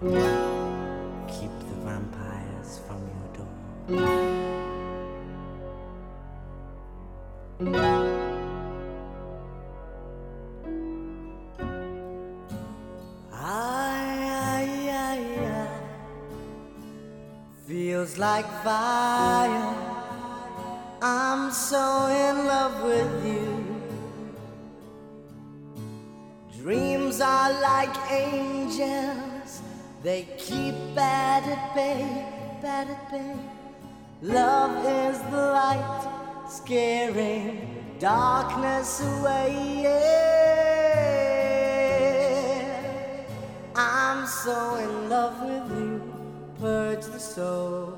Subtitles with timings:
[0.00, 3.52] Keep the vampires from your door.
[13.32, 14.18] Ay,
[14.94, 15.68] ay, ay.
[17.66, 19.74] Feels like fire.
[21.02, 23.64] I'm so in love with you.
[26.62, 28.57] Dreams are like angels,
[30.08, 32.00] they keep bad at bay,
[32.62, 33.34] bad at bay.
[34.22, 36.02] Love is the light,
[36.48, 39.82] scaring darkness away.
[39.82, 40.38] Yeah.
[43.76, 46.00] I'm so in love with you,
[46.58, 47.92] purge the soul.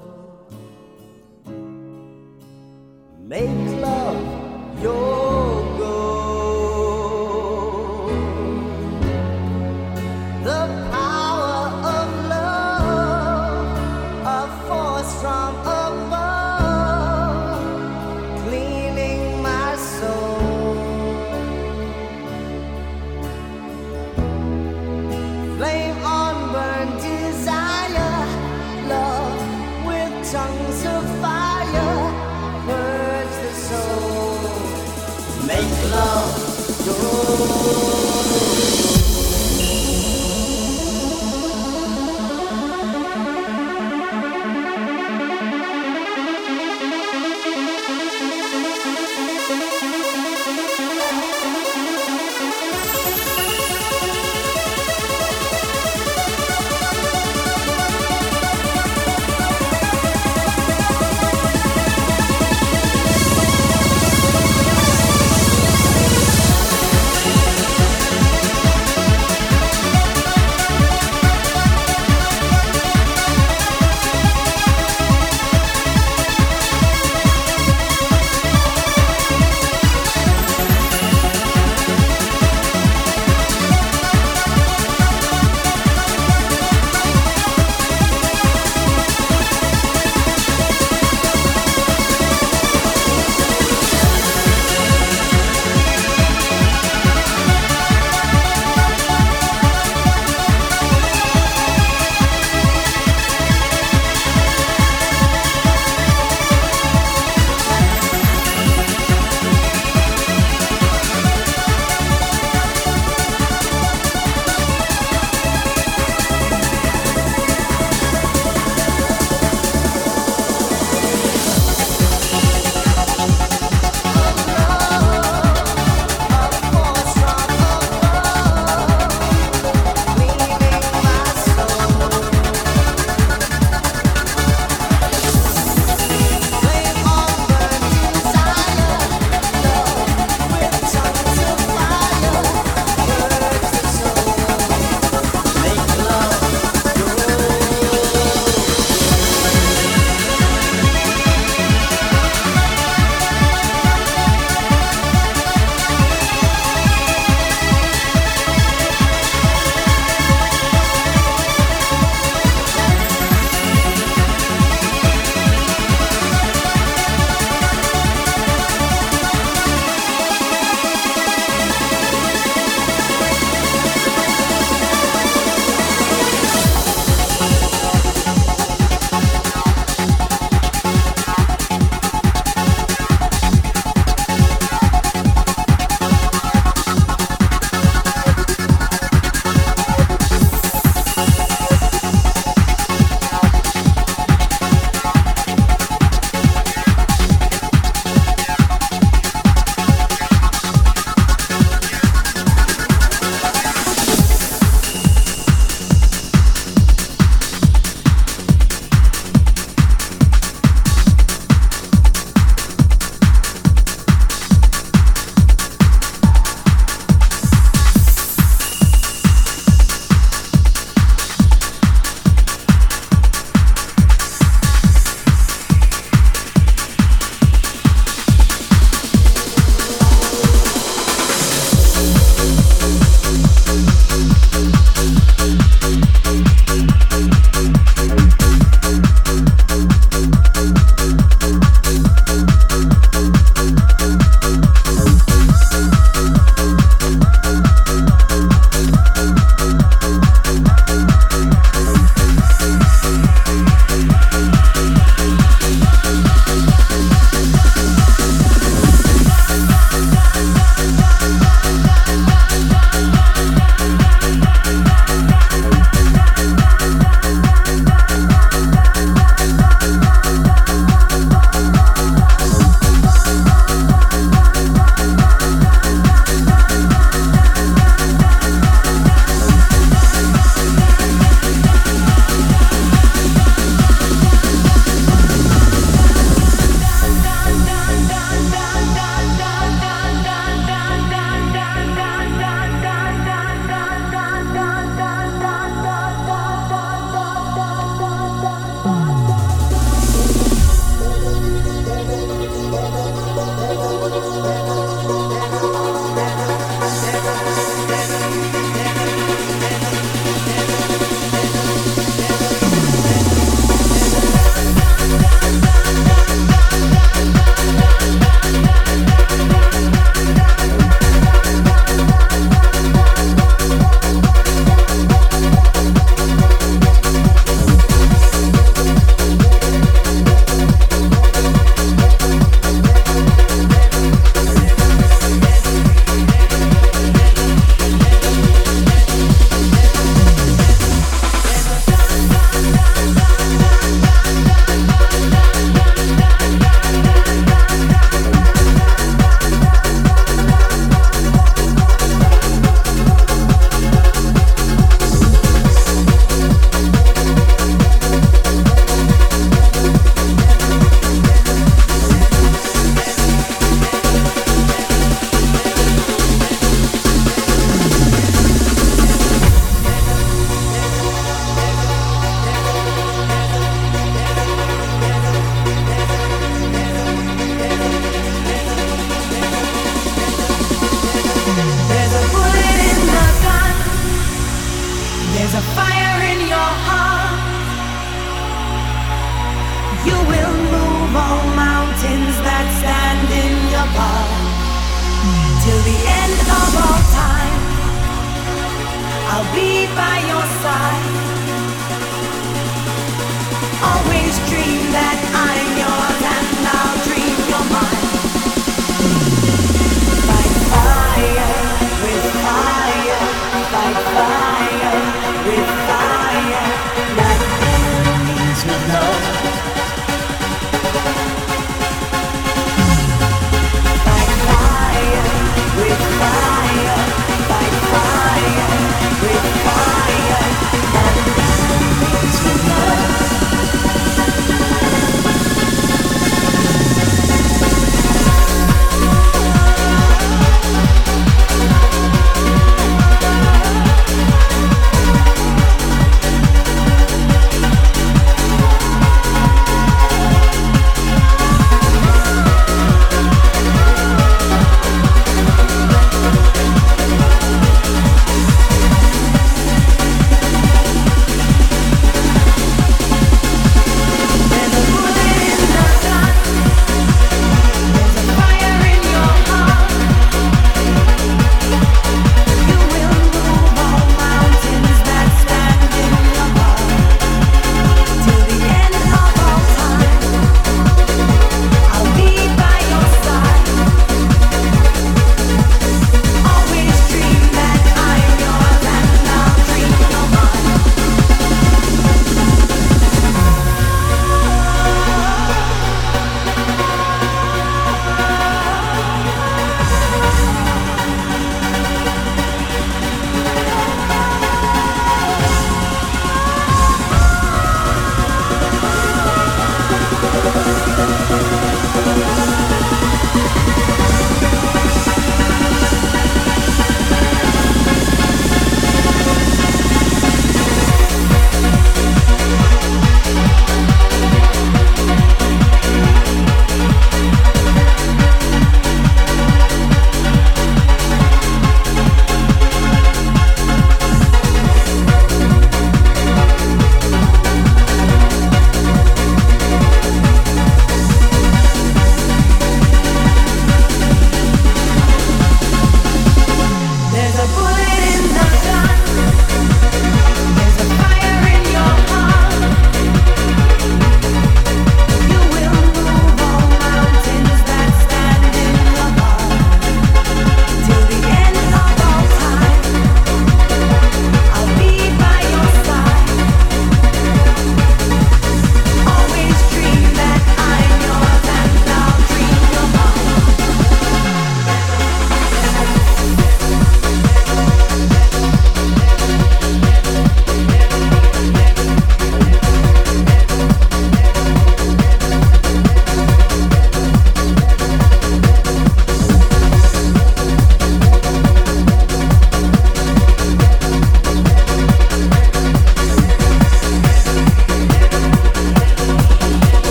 [3.20, 4.29] Make love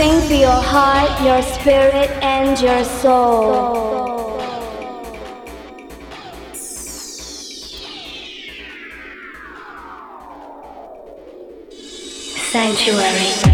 [0.00, 4.40] sing for your heart, your spirit, and your soul.
[12.50, 13.50] Sanctuary.